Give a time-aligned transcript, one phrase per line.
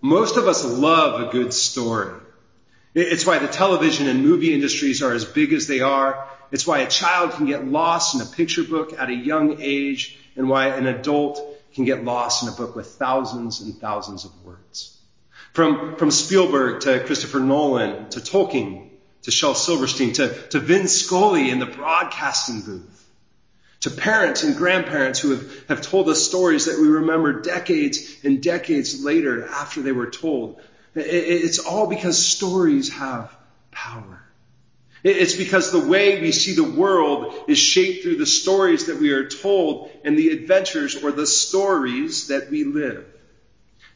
[0.00, 2.14] Most of us love a good story.
[2.94, 6.28] It's why the television and movie industries are as big as they are.
[6.50, 10.18] It's why a child can get lost in a picture book at a young age
[10.36, 11.40] and why an adult
[11.74, 14.96] can get lost in a book with thousands and thousands of words.
[15.52, 18.88] From, from Spielberg to Christopher Nolan to Tolkien
[19.22, 22.97] to Shel Silverstein to, to Vin Scully in the broadcasting booth
[23.80, 28.42] to parents and grandparents who have, have told us stories that we remember decades and
[28.42, 30.60] decades later after they were told.
[30.94, 33.34] It's all because stories have
[33.70, 34.22] power.
[35.04, 39.12] It's because the way we see the world is shaped through the stories that we
[39.12, 43.06] are told and the adventures or the stories that we live.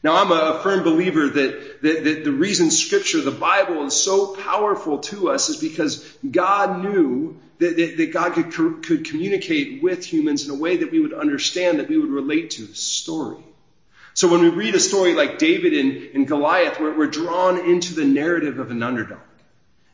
[0.03, 4.35] Now, I'm a firm believer that, that, that, the reason Scripture, the Bible, is so
[4.35, 10.03] powerful to us is because God knew that, that, that God could, could communicate with
[10.05, 13.41] humans in a way that we would understand, that we would relate to the story.
[14.13, 17.95] So when we read a story like David and, and Goliath, we're, we're drawn into
[17.95, 19.19] the narrative of an underdog.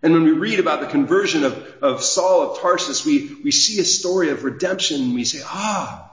[0.02, 3.80] And when we read about the conversion of, of Saul of Tarsus, we, we see
[3.80, 6.09] a story of redemption and we say, ah,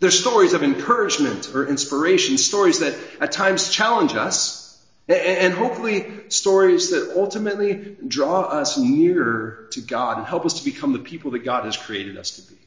[0.00, 4.62] they're stories of encouragement or inspiration, stories that at times challenge us,
[5.08, 10.92] and hopefully stories that ultimately draw us nearer to God and help us to become
[10.92, 12.58] the people that God has created us to be.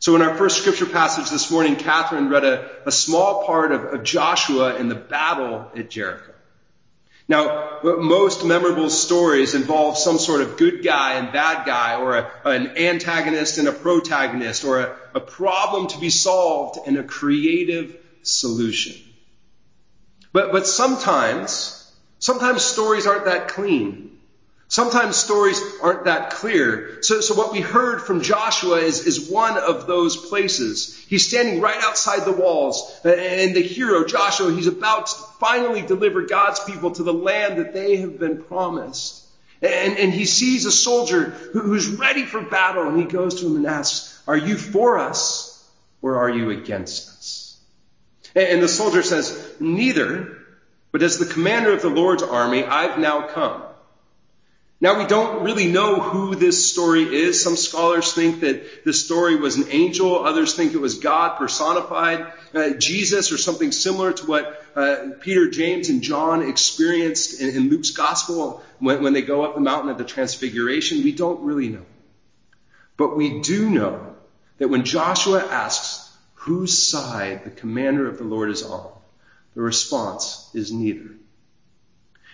[0.00, 3.84] So in our first scripture passage this morning, Catherine read a, a small part of,
[3.84, 6.32] of Joshua in the battle at Jericho.
[7.28, 12.32] Now, most memorable stories involve some sort of good guy and bad guy, or a,
[12.44, 17.94] an antagonist and a protagonist, or a, a problem to be solved and a creative
[18.22, 18.94] solution.
[20.32, 24.17] But, but sometimes, sometimes stories aren't that clean.
[24.70, 26.98] Sometimes stories aren't that clear.
[27.00, 30.94] So, so what we heard from Joshua is, is one of those places.
[31.08, 36.22] He's standing right outside the walls, and the hero, Joshua, he's about to finally deliver
[36.22, 39.24] God's people to the land that they have been promised.
[39.62, 43.46] And, and he sees a soldier who, who's ready for battle, and he goes to
[43.46, 45.66] him and asks, Are you for us,
[46.02, 47.58] or are you against us?
[48.34, 50.36] And, and the soldier says, Neither,
[50.92, 53.62] but as the commander of the Lord's army, I've now come.
[54.80, 57.42] Now we don't really know who this story is.
[57.42, 60.24] Some scholars think that this story was an angel.
[60.24, 65.50] Others think it was God personified, uh, Jesus or something similar to what uh, Peter,
[65.50, 69.90] James, and John experienced in, in Luke's gospel when, when they go up the mountain
[69.90, 71.02] at the transfiguration.
[71.02, 71.86] We don't really know.
[72.96, 74.14] But we do know
[74.58, 78.92] that when Joshua asks whose side the commander of the Lord is on,
[79.54, 81.10] the response is neither.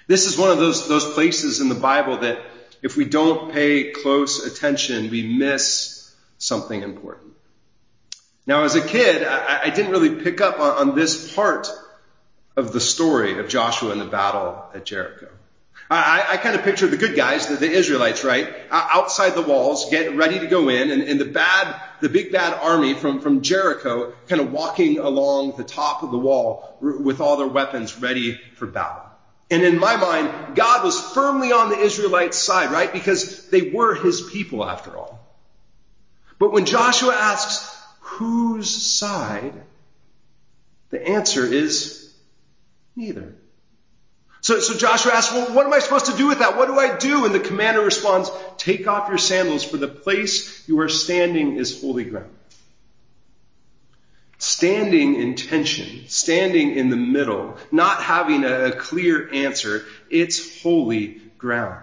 [0.07, 2.39] This is one of those, those places in the Bible that
[2.83, 7.33] if we don't pay close attention, we miss something important.
[8.47, 11.69] Now, as a kid, I, I didn't really pick up on, on, this part
[12.57, 15.29] of the story of Joshua and the battle at Jericho.
[15.91, 19.91] I, I kind of pictured the good guys, the, the, Israelites, right, outside the walls,
[19.91, 23.43] get ready to go in, and, and the bad, the big bad army from, from
[23.43, 28.41] Jericho kind of walking along the top of the wall with all their weapons ready
[28.55, 29.14] for battle.
[29.55, 32.93] And in my mind, God was firmly on the Israelites' side, right?
[32.93, 35.25] Because they were his people after all.
[36.41, 39.55] But when Joshua asks, whose side?
[40.91, 42.13] The answer is
[42.97, 43.37] neither.
[44.41, 46.57] So, so Joshua asks, well, what am I supposed to do with that?
[46.57, 47.25] What do I do?
[47.25, 51.81] And the commander responds, take off your sandals for the place you are standing is
[51.81, 52.33] holy ground
[54.45, 61.81] standing in tension, standing in the middle, not having a clear answer, it's holy ground.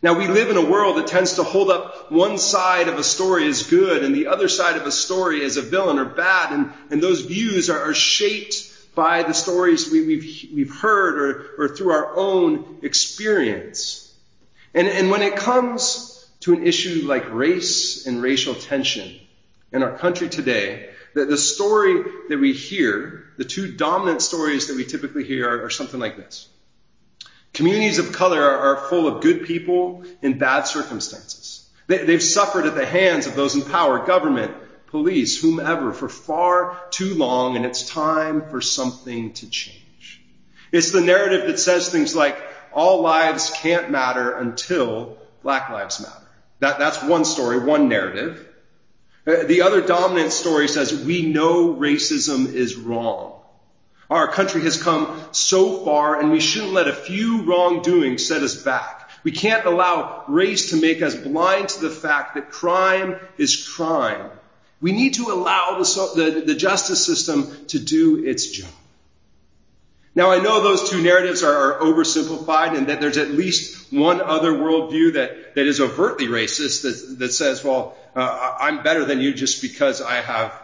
[0.00, 3.04] Now we live in a world that tends to hold up one side of a
[3.04, 6.52] story as good and the other side of a story as a villain or bad,
[6.52, 11.18] and, and those views are, are shaped by the stories we, have we've, we've heard
[11.18, 14.12] or, or through our own experience.
[14.72, 19.18] And, and when it comes to an issue like race and racial tension
[19.72, 24.76] in our country today, the, the story that we hear, the two dominant stories that
[24.76, 26.48] we typically hear are, are something like this.
[27.52, 31.70] Communities of color are, are, full of good people in bad circumstances.
[31.86, 34.52] They, they've suffered at the hands of those in power, government,
[34.88, 40.20] police, whomever, for far too long, and it's time for something to change.
[40.72, 42.36] It's the narrative that says things like,
[42.72, 46.26] all lives can't matter until black lives matter.
[46.58, 48.48] That, that's one story, one narrative.
[49.26, 53.40] Uh, the other dominant story says, we know racism is wrong.
[54.10, 58.54] Our country has come so far and we shouldn't let a few wrongdoings set us
[58.54, 59.10] back.
[59.22, 64.30] We can't allow race to make us blind to the fact that crime is crime.
[64.82, 68.68] We need to allow the, the, the justice system to do its job.
[70.14, 74.20] Now I know those two narratives are, are oversimplified and that there's at least one
[74.20, 79.20] other worldview that, that is overtly racist that, that says, well, uh, I'm better than
[79.20, 80.60] you just because I have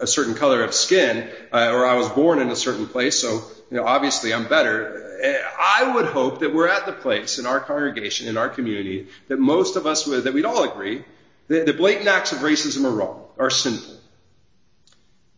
[0.00, 3.42] a certain color of skin uh, or I was born in a certain place, so
[3.70, 5.08] you know, obviously I'm better.
[5.58, 9.38] I would hope that we're at the place in our congregation, in our community, that
[9.38, 11.04] most of us would, that we'd all agree
[11.48, 13.96] that the blatant acts of racism are wrong, are sinful.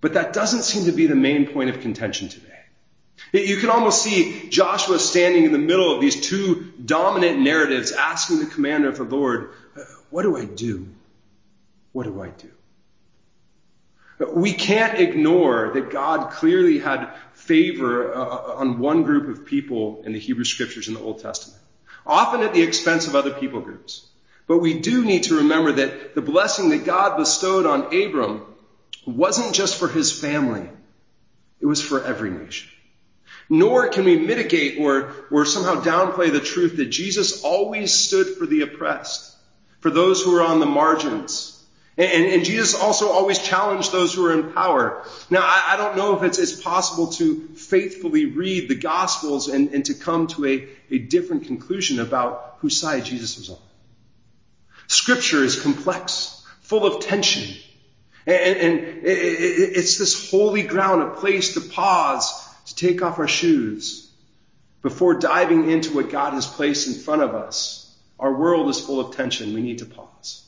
[0.03, 2.62] But that doesn't seem to be the main point of contention today.
[3.33, 8.41] You can almost see Joshua standing in the middle of these two dominant narratives asking
[8.41, 9.51] the commander of the Lord,
[10.11, 10.89] what do I do?
[11.93, 12.51] What do I do?
[14.35, 20.13] We can't ignore that God clearly had favor uh, on one group of people in
[20.13, 21.61] the Hebrew scriptures in the Old Testament,
[22.07, 24.07] often at the expense of other people groups.
[24.47, 28.43] But we do need to remember that the blessing that God bestowed on Abram
[29.07, 30.69] wasn't just for his family.
[31.61, 32.72] It was for every nation.
[33.49, 38.47] Nor can we mitigate or, or somehow downplay the truth that Jesus always stood for
[38.47, 39.37] the oppressed,
[39.81, 41.53] for those who are on the margins.
[41.99, 45.05] And, and Jesus also always challenged those who are in power.
[45.29, 49.75] Now, I, I don't know if it's, it's, possible to faithfully read the Gospels and,
[49.75, 53.59] and to come to a, a different conclusion about whose side Jesus was on.
[54.87, 57.59] Scripture is complex, full of tension.
[58.25, 64.11] And, and it's this holy ground, a place to pause to take off our shoes
[64.83, 67.95] before diving into what God has placed in front of us.
[68.19, 69.55] Our world is full of tension.
[69.55, 70.45] We need to pause.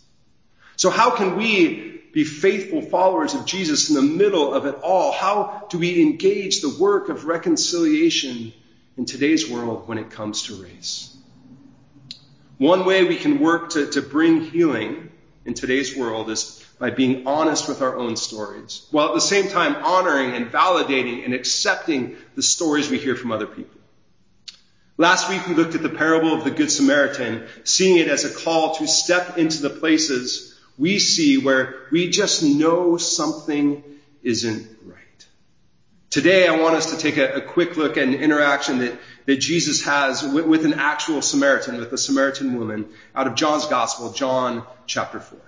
[0.76, 5.12] So how can we be faithful followers of Jesus in the middle of it all?
[5.12, 8.52] How do we engage the work of reconciliation
[8.96, 11.16] in today's world when it comes to race?
[12.58, 15.10] One way we can work to, to bring healing
[15.44, 19.48] in today's world is by being honest with our own stories, while at the same
[19.48, 23.80] time honoring and validating and accepting the stories we hear from other people.
[24.96, 28.30] Last week we looked at the parable of the Good Samaritan, seeing it as a
[28.30, 33.82] call to step into the places we see where we just know something
[34.22, 35.26] isn't right.
[36.10, 39.36] Today I want us to take a, a quick look at an interaction that, that
[39.36, 44.12] Jesus has with, with an actual Samaritan, with a Samaritan woman out of John's Gospel,
[44.12, 45.38] John chapter 4.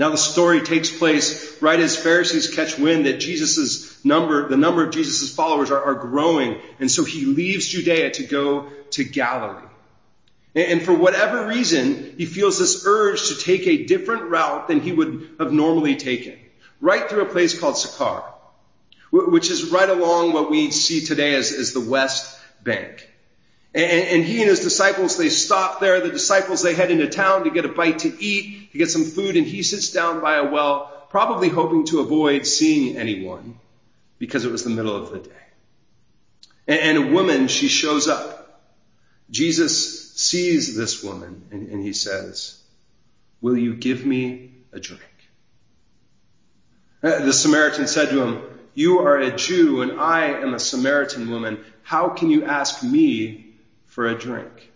[0.00, 4.82] Now the story takes place right as Pharisees catch wind that Jesus' number, the number
[4.82, 6.58] of Jesus' followers are, are, growing.
[6.78, 9.68] And so he leaves Judea to go to Galilee.
[10.54, 14.90] And, for whatever reason, he feels this urge to take a different route than he
[14.90, 16.38] would have normally taken.
[16.80, 18.22] Right through a place called Sychar,
[19.12, 23.06] which is right along what we see today as, as the West Bank.
[23.72, 26.00] And, he and his disciples, they stop there.
[26.00, 29.04] The disciples, they head into town to get a bite to eat, to get some
[29.04, 33.60] food, and he sits down by a well, probably hoping to avoid seeing anyone
[34.18, 35.30] because it was the middle of the day.
[36.66, 38.62] And, a woman, she shows up.
[39.30, 42.60] Jesus sees this woman and, and he says,
[43.40, 45.02] will you give me a drink?
[47.02, 48.42] Uh, the Samaritan said to him,
[48.74, 51.64] you are a Jew and I am a Samaritan woman.
[51.82, 53.49] How can you ask me
[54.00, 54.72] for a drink.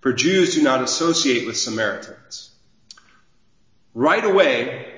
[0.00, 2.50] For Jews do not associate with Samaritans.
[3.94, 4.92] Right away,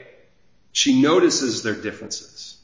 [0.72, 2.56] she notices their differences.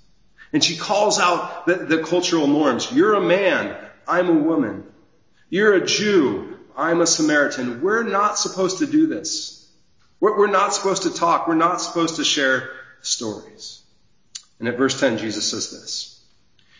[0.53, 2.91] And she calls out the, the cultural norms.
[2.91, 3.77] You're a man.
[4.09, 4.83] I'm a woman.
[5.49, 6.59] You're a Jew.
[6.77, 7.83] I'm a Samaritan.
[7.83, 9.71] We're not supposed to do this.
[10.19, 11.47] We're, we're not supposed to talk.
[11.47, 12.69] We're not supposed to share
[13.01, 13.81] stories.
[14.59, 16.21] And at verse 10, Jesus says this.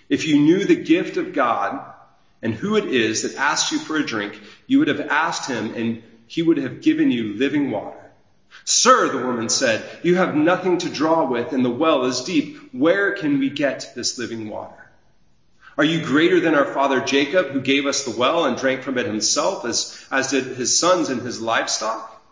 [0.09, 1.95] If you knew the gift of God
[2.43, 5.75] and who it is that asks you for a drink, you would have asked him
[5.75, 7.97] and he would have given you living water.
[8.65, 12.73] Sir, the woman said, you have nothing to draw with and the well is deep.
[12.73, 14.75] Where can we get this living water?
[15.79, 18.99] Are you greater than our father Jacob who gave us the well and drank from
[18.99, 22.23] it himself as, as did his sons and his livestock?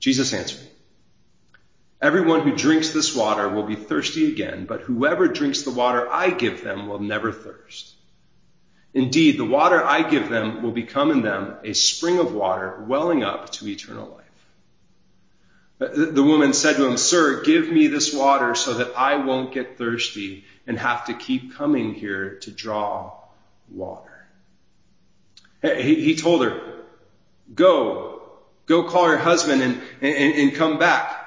[0.00, 0.66] Jesus answered,
[2.02, 6.30] Everyone who drinks this water will be thirsty again, but whoever drinks the water I
[6.30, 7.94] give them will never thirst.
[8.94, 13.24] Indeed, the water I give them will become in them a spring of water welling
[13.24, 14.20] up to eternal life.
[16.14, 19.76] The woman said to him, Sir, give me this water so that I won't get
[19.76, 23.12] thirsty and have to keep coming here to draw
[23.70, 24.26] water.
[25.62, 26.60] He, told her,
[27.52, 28.22] Go,
[28.66, 31.23] go call your husband and, and, and come back.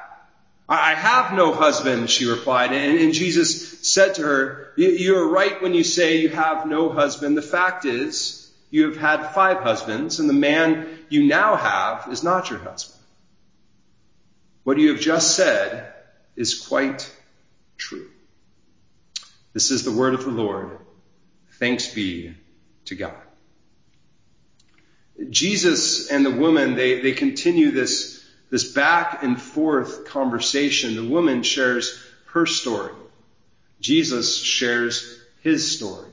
[0.70, 2.74] I have no husband, she replied.
[2.74, 7.38] And, and Jesus said to her, you're right when you say you have no husband.
[7.38, 12.22] The fact is, you have had five husbands, and the man you now have is
[12.22, 13.00] not your husband.
[14.64, 15.94] What you have just said
[16.36, 17.10] is quite
[17.78, 18.10] true.
[19.54, 20.78] This is the word of the Lord.
[21.54, 22.36] Thanks be
[22.86, 23.16] to God.
[25.30, 28.17] Jesus and the woman, they, they continue this,
[28.50, 30.96] this back and forth conversation.
[30.96, 32.94] The woman shares her story.
[33.80, 36.10] Jesus shares his story.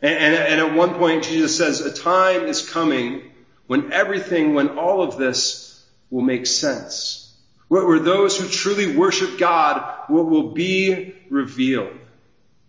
[0.00, 3.30] And, and, and at one point, Jesus says, a time is coming
[3.66, 7.34] when everything, when all of this will make sense.
[7.68, 11.92] Where, where those who truly worship God will, will be revealed.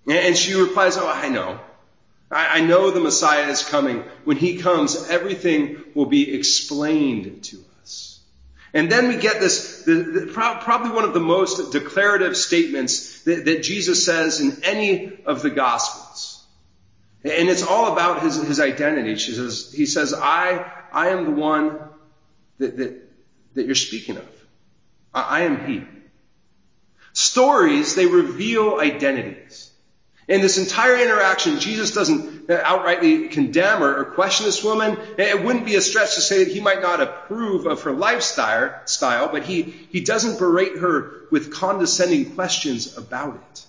[0.05, 1.60] And, and she replies, oh, I know.
[2.31, 4.03] I, I know the Messiah is coming.
[4.25, 7.63] When he comes, everything will be explained to us.
[8.73, 13.45] And then we get this, the, the, probably one of the most declarative statements that,
[13.45, 16.45] that Jesus says in any of the Gospels.
[17.23, 19.15] And it's all about his, his identity.
[19.15, 21.79] She says, he says, I, I am the one
[22.59, 23.09] that, that,
[23.55, 24.45] that you're speaking of.
[25.13, 25.83] I, I am he.
[27.13, 29.68] Stories, they reveal identities.
[30.29, 34.95] In this entire interaction, Jesus doesn't uh, outrightly condemn or, question this woman.
[35.17, 38.79] It wouldn't be a stretch to say that he might not approve of her lifestyle,
[38.86, 43.65] style, but he, he doesn't berate her with condescending questions about it.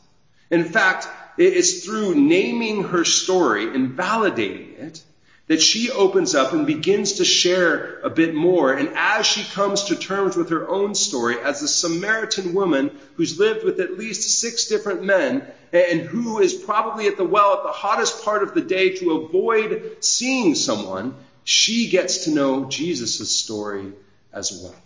[0.50, 5.02] In fact, it's through naming her story and validating it
[5.50, 8.73] that she opens up and begins to share a bit more.
[8.73, 13.37] And as she comes to terms with her own story as a Samaritan woman who's
[13.37, 17.64] lived with at least six different men and who is probably at the well at
[17.64, 23.28] the hottest part of the day to avoid seeing someone, she gets to know Jesus'
[23.28, 23.92] story
[24.33, 24.76] as well.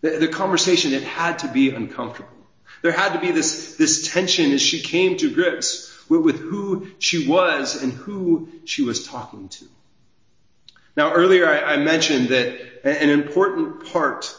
[0.00, 2.30] The, the conversation, it had to be uncomfortable.
[2.80, 7.26] There had to be this, this tension as she came to grips with, who she
[7.28, 9.64] was and who she was talking to.
[10.96, 14.34] Now, earlier I, I mentioned that an important part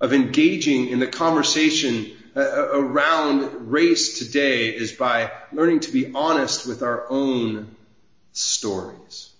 [0.00, 6.66] of engaging in the conversation uh, around race today is by learning to be honest
[6.66, 7.74] with our own
[8.32, 9.30] stories.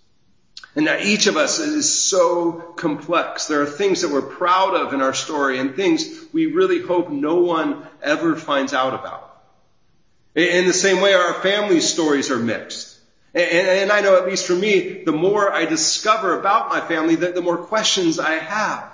[0.77, 3.47] And that each of us is so complex.
[3.47, 7.11] There are things that we're proud of in our story and things we really hope
[7.11, 9.30] no one ever finds out about.
[10.35, 12.99] In the same way, our family stories are mixed.
[13.35, 17.15] And, and, I know, at least for me, the more I discover about my family,
[17.15, 18.93] the, the more questions I have.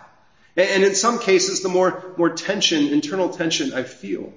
[0.56, 4.32] And, in some cases, the more, more tension, internal tension I feel.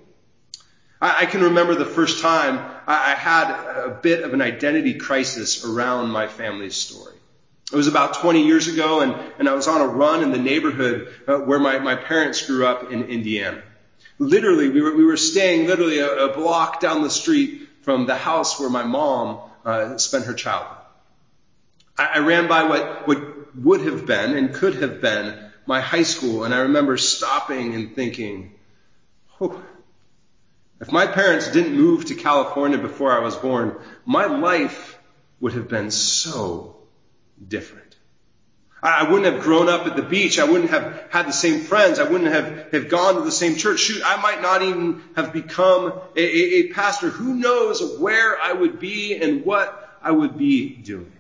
[1.02, 4.96] I, I can remember the first time I, I had a bit of an identity
[4.96, 7.16] crisis around my family's story.
[7.72, 10.40] It was about 20 years ago, and, and I was on a run in the
[10.40, 13.62] neighborhood uh, where my, my parents grew up in Indiana.
[14.20, 18.16] Literally, we were, we were staying literally a, a block down the street from the
[18.16, 20.78] house where my mom uh, spent her childhood.
[21.98, 26.04] I, I ran by what, what would have been and could have been my high
[26.04, 28.52] school, and I remember stopping and thinking,
[29.40, 29.64] oh,
[30.82, 34.98] if my parents didn't move to California before I was born, my life
[35.40, 36.78] would have been so
[37.46, 37.89] different.
[38.82, 40.40] I wouldn't have grown up at the beach.
[40.40, 42.00] I wouldn't have had the same friends.
[42.00, 43.80] I wouldn't have, have gone to the same church.
[43.80, 47.10] Shoot, I might not even have become a, a, a pastor.
[47.10, 51.12] Who knows where I would be and what I would be doing.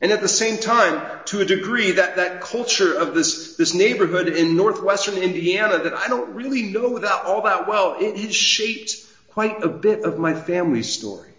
[0.00, 4.28] And at the same time, to a degree, that, that culture of this, this neighborhood
[4.28, 8.96] in northwestern Indiana that I don't really know that all that well, it has shaped
[9.28, 11.30] quite a bit of my family's story.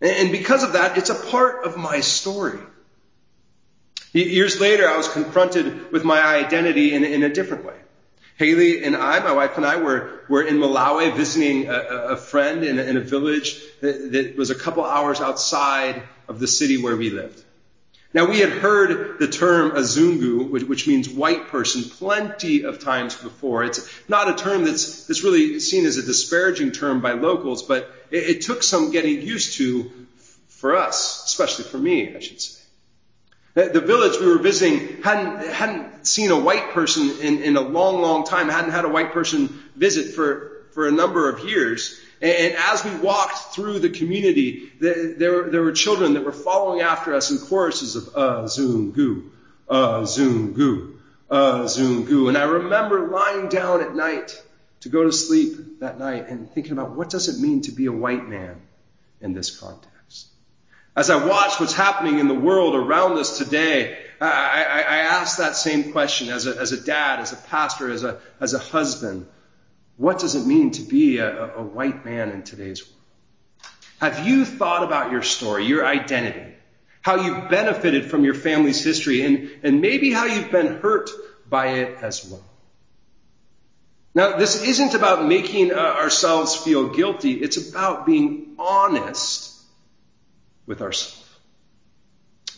[0.00, 2.60] And because of that, it's a part of my story.
[4.16, 7.76] Years later, I was confronted with my identity in, in a different way.
[8.38, 12.64] Haley and I, my wife and I, were, were in Malawi visiting a, a friend
[12.64, 16.82] in a, in a village that, that, was a couple hours outside of the city
[16.82, 17.42] where we lived.
[18.14, 23.14] Now, we had heard the term azungu, which, which means white person, plenty of times
[23.14, 23.64] before.
[23.64, 27.90] It's not a term that's, that's really seen as a disparaging term by locals, but
[28.10, 29.90] it, it took some getting used to
[30.48, 32.62] for us, especially for me, I should say.
[33.56, 38.02] The village we were visiting hadn't, hadn't seen a white person in, in a long,
[38.02, 41.98] long time, hadn't had a white person visit for, for a number of years.
[42.20, 47.14] And, as we walked through the community, there, there were children that were following after
[47.14, 49.32] us in choruses of, uh, zoom, goo,
[49.70, 50.98] uh, zoom, goo,
[51.30, 52.28] uh, zoom, goo.
[52.28, 54.38] And I remember lying down at night
[54.80, 57.86] to go to sleep that night and thinking about what does it mean to be
[57.86, 58.60] a white man
[59.22, 59.95] in this context.
[60.96, 65.36] As I watch what's happening in the world around us today, I, I, I ask
[65.36, 68.58] that same question as a, as a dad, as a pastor, as a, as a
[68.58, 69.26] husband.
[69.98, 72.94] What does it mean to be a, a white man in today's world?
[74.00, 76.54] Have you thought about your story, your identity,
[77.02, 81.10] how you've benefited from your family's history, and, and maybe how you've been hurt
[81.48, 82.44] by it as well?
[84.14, 87.32] Now, this isn't about making uh, ourselves feel guilty.
[87.32, 89.35] It's about being honest
[90.66, 91.22] with ourselves.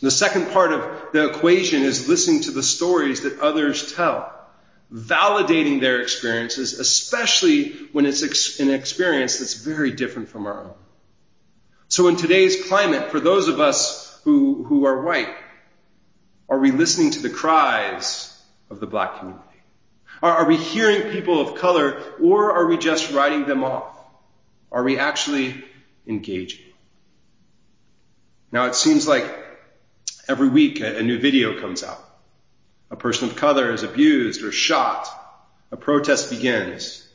[0.01, 4.33] The second part of the equation is listening to the stories that others tell,
[4.91, 10.73] validating their experiences, especially when it's an experience that's very different from our own.
[11.89, 15.35] So in today's climate, for those of us who, who are white,
[16.47, 18.35] are we listening to the cries
[18.69, 19.43] of the black community?
[20.21, 23.97] Are, are we hearing people of color or are we just writing them off?
[24.71, 25.63] Are we actually
[26.07, 26.68] engaging?
[28.51, 29.25] Now it seems like
[30.27, 32.03] every week a, a new video comes out.
[32.91, 35.07] A person of color is abused or shot.
[35.71, 37.07] A protest begins.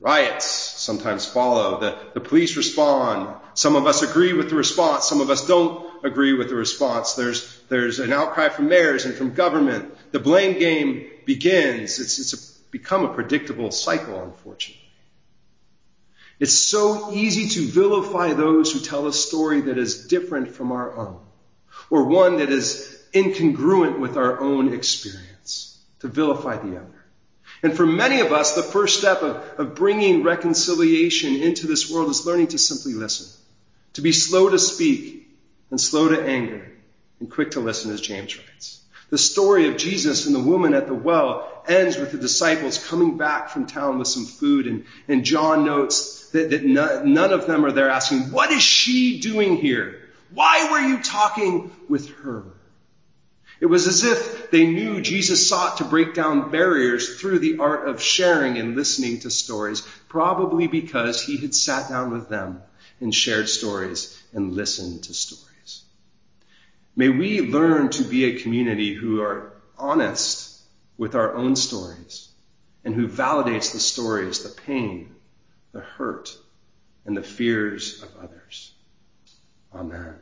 [0.00, 1.80] Riots sometimes follow.
[1.80, 3.34] The, the police respond.
[3.54, 5.06] Some of us agree with the response.
[5.08, 7.14] Some of us don't agree with the response.
[7.14, 9.92] There's, there's an outcry from mayors and from government.
[10.12, 11.98] The blame game begins.
[11.98, 14.87] It's, it's a, become a predictable cycle, unfortunately.
[16.40, 20.96] It's so easy to vilify those who tell a story that is different from our
[20.96, 21.20] own,
[21.90, 27.04] or one that is incongruent with our own experience, to vilify the other.
[27.62, 32.08] And for many of us, the first step of, of bringing reconciliation into this world
[32.08, 33.26] is learning to simply listen,
[33.94, 35.28] to be slow to speak
[35.70, 36.70] and slow to anger
[37.18, 38.80] and quick to listen, as James writes.
[39.10, 43.16] The story of Jesus and the woman at the well ends with the disciples coming
[43.16, 47.46] back from town with some food, and, and John notes that, that none, none of
[47.46, 50.00] them are there asking, What is she doing here?
[50.30, 52.44] Why were you talking with her?
[53.60, 57.88] It was as if they knew Jesus sought to break down barriers through the art
[57.88, 62.62] of sharing and listening to stories, probably because he had sat down with them
[63.00, 65.47] and shared stories and listened to stories.
[66.98, 70.60] May we learn to be a community who are honest
[70.96, 72.28] with our own stories
[72.84, 75.14] and who validates the stories, the pain,
[75.70, 76.36] the hurt,
[77.06, 78.72] and the fears of others.
[79.72, 80.16] Amen.